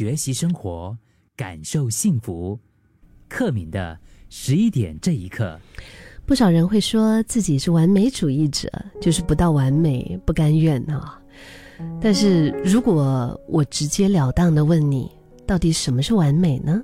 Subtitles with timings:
[0.00, 0.96] 学习生活，
[1.36, 2.58] 感受幸福。
[3.28, 3.98] 克敏的
[4.30, 5.60] 十一点这一刻，
[6.24, 8.66] 不少人会说自己是完美主义者，
[8.98, 11.20] 就是不到完美不甘愿啊。
[12.00, 15.10] 但是如果我直截了当的问你，
[15.46, 16.82] 到底什么是完美呢？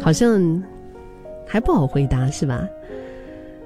[0.00, 0.62] 好像
[1.44, 2.64] 还不好回答，是吧？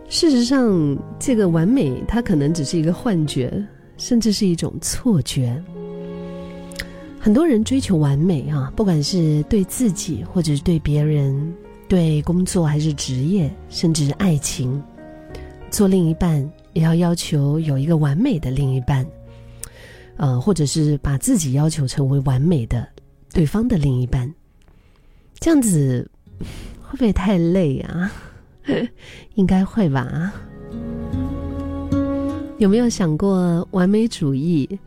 [0.08, 3.62] 事实上，这个完美它可能只是一个幻觉，
[3.96, 5.62] 甚至是一种错觉。
[7.18, 11.52] 很多人追求完美啊，不管是对自己，或者是对别人，
[11.88, 14.80] 对工作还是职业，甚至是爱情，
[15.68, 19.04] 做另一半也要要求有一个完美的另一半，
[20.16, 22.86] 呃，或者是把自己要求成为完美的
[23.32, 24.32] 对方的另一半，
[25.40, 26.08] 这样子
[26.80, 28.12] 会不会太累啊？
[29.34, 30.32] 应该会吧？
[32.58, 34.78] 有没有想过完美主义？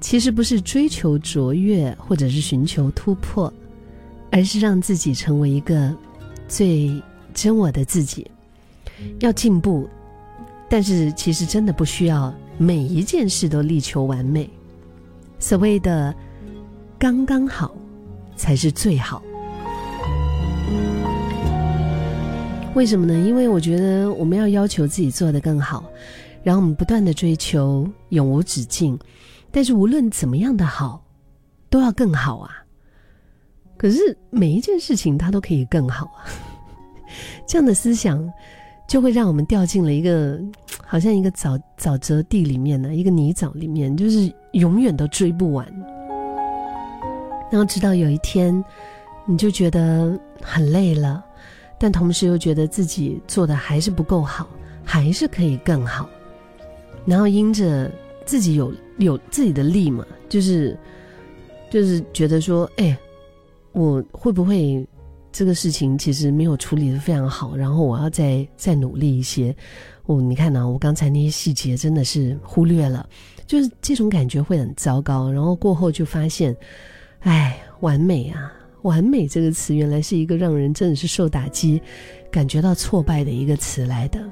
[0.00, 3.52] 其实不是追求卓越，或者是寻求突破，
[4.30, 5.94] 而是让自己成为一个
[6.46, 7.02] 最
[7.34, 8.26] 真我的自己。
[9.18, 9.88] 要进步，
[10.68, 14.48] 但是其实真的不需要每一件事都力求完美。
[15.38, 16.14] 所谓的
[16.98, 17.74] 刚刚好，
[18.36, 19.22] 才是最好。
[22.74, 23.14] 为什么呢？
[23.26, 25.84] 因为我觉得我们要要求自己做得更好，
[26.42, 28.98] 然后我们不断的追求永无止境。
[29.50, 31.02] 但是无论怎么样的好，
[31.68, 32.50] 都要更好啊！
[33.76, 36.28] 可是每一件事情它都可以更好啊！
[37.48, 38.32] 这样的思想
[38.86, 40.40] 就会让我们掉进了一个
[40.86, 45.66] 好像一个沼沼泽地里面呢，一个泥沼里面，就是永远都追不完。
[47.50, 48.64] 然后直到有一天，
[49.26, 51.24] 你就觉得很累了，
[51.76, 54.48] 但同时又觉得自己做的还是不够好，
[54.84, 56.08] 还是可以更好。
[57.04, 57.90] 然后因着
[58.24, 58.72] 自己有。
[58.98, 60.76] 有自己的力嘛，就是，
[61.70, 62.94] 就是觉得说，哎，
[63.72, 64.86] 我会不会
[65.32, 69.56] 这个事情其实没有处理的非常好，然后我要再再努力一些。
[70.04, 73.08] 哦，你看呢，我刚才那些细节真的是忽略了，
[73.46, 75.32] 就是这种感觉会很糟糕。
[75.32, 76.54] 然后过后就发现，
[77.20, 78.52] 哎，完美啊，
[78.82, 81.80] 完美这个词原来是一个让人真的是受打击、
[82.30, 84.22] 感觉到挫败的一个词来的，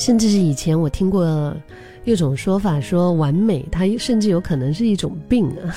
[0.00, 1.54] 甚至是以前我听过。
[2.06, 5.76] 一种说法说完美，它甚至有可能是一种病啊。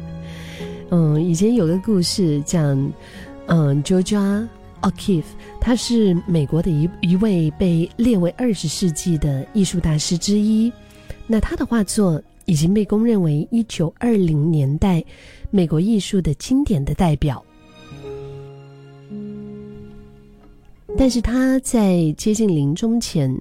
[0.92, 2.78] 嗯，以前有个故事讲，
[3.46, 4.46] 嗯，Georgia
[4.82, 5.24] O'Keeffe，
[5.58, 10.70] 他是美国的一一位被列为二十世纪的艺术大师之一。
[11.26, 15.02] 那他的画作已经被公认为一九二零年代
[15.50, 17.42] 美国艺术的经典的代表。
[20.98, 23.36] 但是他在接近临终前。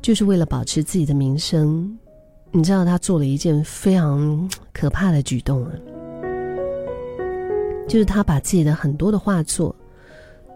[0.00, 1.98] 就是为了保持自己的名声，
[2.52, 5.72] 你知道他做了一件非常 可怕的举动啊，
[7.88, 9.74] 就是他把自己的很多的画作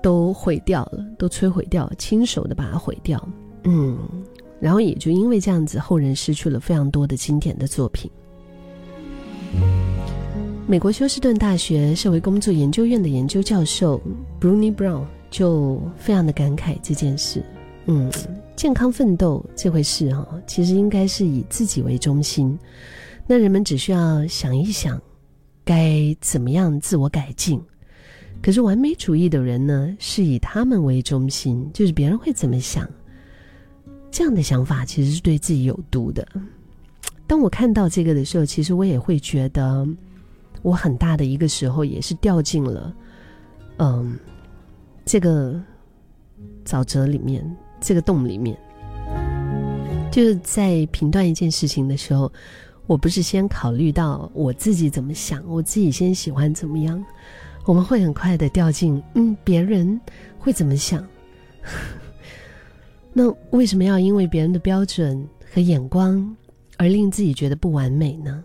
[0.00, 3.20] 都毁掉了，都摧毁掉，亲手的把它毁掉。
[3.64, 3.98] 嗯，
[4.60, 8.08] 然后也就因为这样子，后人失去了非常多的经典的作品。
[10.68, 14.00] 美国休斯顿大学社会工作研究院的研究教授
[14.40, 17.42] Bruni Brown 就非常的感慨这件事。
[17.86, 18.08] 嗯。
[18.54, 22.56] 健康奋斗这回事哈，其实应该是以自己为中心。
[23.26, 25.00] 那人们只需要想一想，
[25.64, 27.60] 该怎么样自我改进。
[28.42, 32.88] 可是完美主义的人呢，是以他们为中心，就是别人会怎么想。
[34.12, 36.24] 这样的想法其实是对自己有毒的。
[37.26, 39.88] 当我看到这个的时候，其实我也会觉得，
[40.60, 42.94] 我很大的一个时候也是掉进了，
[43.78, 44.16] 嗯，
[45.04, 45.60] 这个
[46.64, 47.44] 沼泽里面。
[47.84, 48.56] 这个洞里面，
[50.12, 52.32] 就是在评断一件事情的时候，
[52.86, 57.04] 我不是先考虑到我自己怎么想，我自己先喜欢怎么样，
[57.66, 60.00] 我们会很快的掉进嗯，别人
[60.38, 61.04] 会怎么想？
[63.12, 66.36] 那为什么要因为别人的标准和眼光
[66.76, 68.44] 而令自己觉得不完美呢？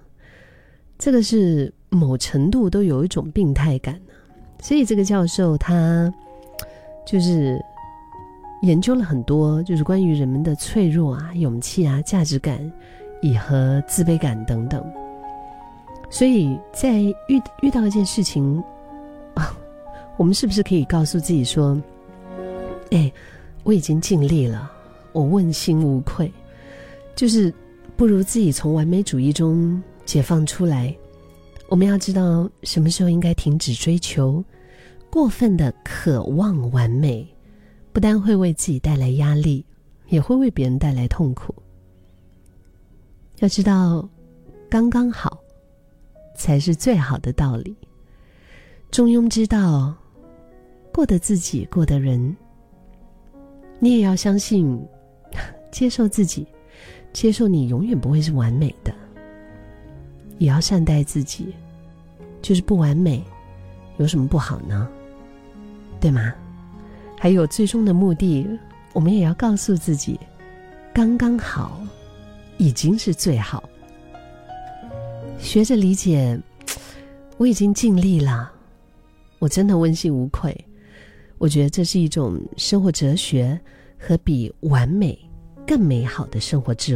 [0.98, 4.14] 这个是某程度都有一种病态感呢。
[4.64, 6.12] 所以这个教授他
[7.08, 7.60] 就是。
[8.64, 12.60] 研究了很多，就是关于人们的脆弱啊、勇气啊、价值感，
[13.22, 14.84] 以和自卑感等等。
[16.10, 18.58] 所以在遇遇到一件事情
[19.36, 19.56] 啊，
[20.18, 21.80] 我们是不是可以告诉自己说
[22.90, 23.14] ：“哎，
[23.64, 24.72] 我已经尽力了，
[25.12, 26.34] 我问心无愧。”
[27.16, 27.54] 就是
[27.96, 30.92] 不如自己从完美主义中解放出来。
[31.70, 34.44] 我们要知道什么时候应该停止追求，
[35.18, 37.28] 过分的渴望完美。
[37.92, 39.66] 不单会为自己带来压力，
[40.10, 41.56] 也会为别人带来痛苦。
[43.40, 44.08] 要知道，
[44.70, 45.40] 刚刚好
[46.36, 47.76] 才是最好的道理。
[48.92, 49.92] 中庸之道，
[50.94, 52.38] 过得自己，过得人。
[53.80, 54.80] 你也要相信，
[55.72, 56.46] 接受自己，
[57.12, 58.94] 接受你永远不会是完美的，
[60.38, 61.56] 也要善待自己。
[62.40, 63.24] 就是不完美，
[63.98, 64.88] 有什么不好呢？
[66.00, 66.34] 对吗？
[67.20, 68.48] 还有最终的目的，
[68.94, 70.20] 我们也要告诉自己，
[70.94, 71.82] 刚刚好，
[72.58, 73.68] 已经是最好。
[75.40, 76.40] 学着理解，
[77.38, 78.52] 我已经尽力了，
[79.40, 80.56] 我真的问心无愧。
[81.40, 83.60] 我觉得这是一种生活哲学
[84.00, 85.18] 和比完美
[85.68, 86.96] 更美好的生活智